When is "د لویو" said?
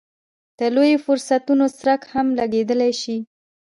0.59-1.03